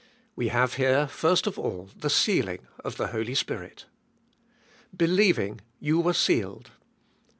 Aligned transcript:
We 0.35 0.47
have 0.47 0.73
here 0.77 1.05
first 1.07 1.45
of 1.45 1.59
all 1.59 1.91
the 1.95 2.09
sealing 2.09 2.65
of 2.83 2.97
the 2.97 3.09
Holy 3.09 3.35
Spirit. 3.35 3.85
*' 4.43 4.97
Believing, 5.05 5.61
you 5.79 5.99
were 5.99 6.13
sealed." 6.15 6.71